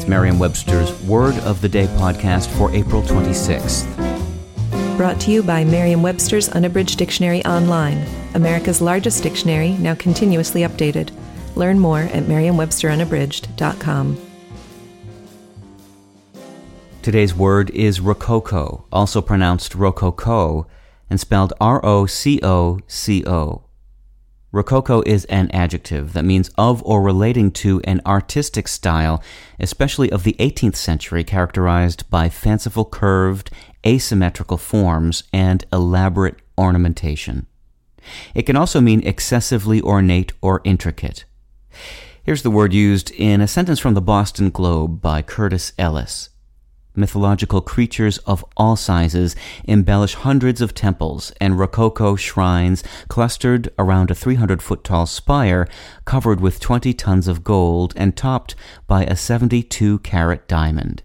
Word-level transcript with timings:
It's 0.00 0.08
Merriam 0.08 0.38
Webster's 0.38 0.98
Word 1.02 1.34
of 1.40 1.60
the 1.60 1.68
Day 1.68 1.86
podcast 1.86 2.46
for 2.56 2.74
April 2.74 3.02
26th. 3.02 3.86
Brought 4.96 5.20
to 5.20 5.30
you 5.30 5.42
by 5.42 5.62
Merriam 5.62 6.00
Webster's 6.00 6.48
Unabridged 6.48 6.96
Dictionary 6.96 7.44
Online, 7.44 8.06
America's 8.32 8.80
largest 8.80 9.22
dictionary, 9.22 9.72
now 9.72 9.94
continuously 9.94 10.62
updated. 10.62 11.10
Learn 11.54 11.78
more 11.78 11.98
at 12.14 12.26
merriam-websterunabridged.com. 12.26 14.18
Today's 17.02 17.34
word 17.34 17.68
is 17.68 18.00
rococo, 18.00 18.86
also 18.90 19.20
pronounced 19.20 19.74
rococo, 19.74 20.66
and 21.10 21.20
spelled 21.20 21.52
R 21.60 21.84
O 21.84 22.06
C 22.06 22.40
O 22.42 22.80
C 22.86 23.22
O. 23.26 23.64
Rococo 24.52 25.02
is 25.06 25.24
an 25.26 25.48
adjective 25.52 26.12
that 26.12 26.24
means 26.24 26.50
of 26.58 26.82
or 26.82 27.02
relating 27.02 27.52
to 27.52 27.80
an 27.84 28.00
artistic 28.04 28.66
style, 28.66 29.22
especially 29.60 30.10
of 30.10 30.24
the 30.24 30.34
18th 30.40 30.74
century, 30.74 31.22
characterized 31.22 32.10
by 32.10 32.28
fanciful 32.28 32.84
curved, 32.84 33.50
asymmetrical 33.86 34.56
forms 34.56 35.22
and 35.32 35.64
elaborate 35.72 36.36
ornamentation. 36.58 37.46
It 38.34 38.42
can 38.42 38.56
also 38.56 38.80
mean 38.80 39.06
excessively 39.06 39.80
ornate 39.82 40.32
or 40.40 40.62
intricate. 40.64 41.24
Here's 42.24 42.42
the 42.42 42.50
word 42.50 42.72
used 42.72 43.12
in 43.12 43.40
a 43.40 43.46
sentence 43.46 43.78
from 43.78 43.94
the 43.94 44.00
Boston 44.00 44.50
Globe 44.50 45.00
by 45.00 45.22
Curtis 45.22 45.72
Ellis 45.78 46.30
mythological 47.00 47.60
creatures 47.60 48.18
of 48.18 48.44
all 48.56 48.76
sizes 48.76 49.34
embellish 49.64 50.14
hundreds 50.14 50.60
of 50.60 50.74
temples 50.74 51.32
and 51.40 51.58
rococo 51.58 52.14
shrines 52.14 52.84
clustered 53.08 53.68
around 53.78 54.10
a 54.10 54.14
300 54.14 54.62
foot 54.62 54.84
tall 54.84 55.06
spire 55.06 55.66
covered 56.04 56.40
with 56.40 56.60
20 56.60 56.92
tons 56.94 57.26
of 57.26 57.42
gold 57.42 57.92
and 57.96 58.16
topped 58.16 58.54
by 58.86 59.04
a 59.04 59.16
72 59.16 59.98
carat 60.00 60.46
diamond. 60.46 61.02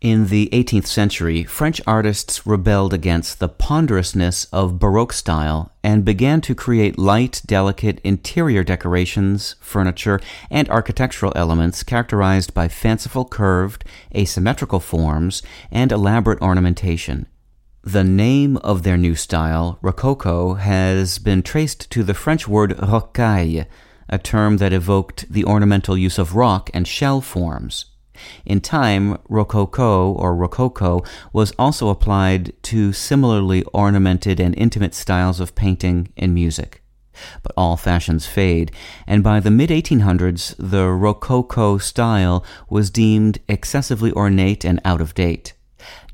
In 0.00 0.28
the 0.28 0.48
18th 0.52 0.86
century, 0.86 1.42
French 1.42 1.80
artists 1.84 2.46
rebelled 2.46 2.94
against 2.94 3.40
the 3.40 3.48
ponderousness 3.48 4.44
of 4.52 4.78
Baroque 4.78 5.12
style 5.12 5.72
and 5.82 6.04
began 6.04 6.40
to 6.42 6.54
create 6.54 6.96
light, 6.96 7.42
delicate 7.44 8.00
interior 8.04 8.62
decorations, 8.62 9.56
furniture, 9.58 10.20
and 10.52 10.68
architectural 10.68 11.32
elements 11.34 11.82
characterized 11.82 12.54
by 12.54 12.68
fanciful 12.68 13.24
curved, 13.24 13.84
asymmetrical 14.14 14.78
forms 14.78 15.42
and 15.68 15.90
elaborate 15.90 16.40
ornamentation. 16.40 17.26
The 17.82 18.04
name 18.04 18.56
of 18.58 18.84
their 18.84 18.96
new 18.96 19.16
style, 19.16 19.80
Rococo, 19.82 20.54
has 20.54 21.18
been 21.18 21.42
traced 21.42 21.90
to 21.90 22.04
the 22.04 22.14
French 22.14 22.46
word 22.46 22.76
rocaille, 22.78 23.66
a 24.08 24.18
term 24.18 24.58
that 24.58 24.72
evoked 24.72 25.26
the 25.28 25.44
ornamental 25.44 25.98
use 25.98 26.18
of 26.18 26.36
rock 26.36 26.70
and 26.72 26.86
shell 26.86 27.20
forms. 27.20 27.86
In 28.44 28.60
time, 28.60 29.18
Rococo 29.28 30.12
or 30.12 30.34
Rococo 30.34 31.02
was 31.32 31.52
also 31.58 31.88
applied 31.88 32.52
to 32.64 32.92
similarly 32.92 33.62
ornamented 33.72 34.40
and 34.40 34.56
intimate 34.56 34.94
styles 34.94 35.40
of 35.40 35.54
painting 35.54 36.12
and 36.16 36.34
music. 36.34 36.82
But 37.42 37.52
all 37.56 37.76
fashions 37.76 38.26
fade, 38.26 38.70
and 39.06 39.22
by 39.24 39.40
the 39.40 39.50
mid 39.50 39.70
1800s, 39.70 40.54
the 40.58 40.88
Rococo 40.88 41.78
style 41.78 42.44
was 42.68 42.90
deemed 42.90 43.40
excessively 43.48 44.12
ornate 44.12 44.64
and 44.64 44.80
out 44.84 45.00
of 45.00 45.14
date. 45.14 45.54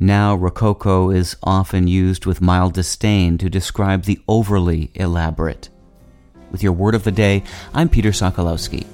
Now, 0.01 0.35
Rococo 0.35 1.11
is 1.11 1.37
often 1.43 1.89
used 1.89 2.27
with 2.27 2.41
mild 2.41 2.75
disdain 2.75 3.39
to 3.39 3.51
describe 3.51 4.05
the 4.05 4.21
overly 4.29 4.91
elaborate. 4.95 5.69
With 6.51 6.63
your 6.63 6.73
word 6.73 6.95
of 6.95 7.05
the 7.05 7.13
day, 7.13 7.43
I'm 7.73 7.89
Peter 7.89 8.11
Sokolowski. 8.11 8.94